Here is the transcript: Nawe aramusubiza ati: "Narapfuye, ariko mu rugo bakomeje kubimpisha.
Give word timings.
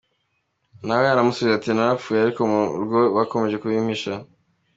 Nawe 0.85 1.05
aramusubiza 1.09 1.55
ati: 1.57 1.69
"Narapfuye, 1.73 2.19
ariko 2.21 2.41
mu 2.51 2.61
rugo 2.79 2.97
bakomeje 3.17 3.55
kubimpisha. 3.61 4.11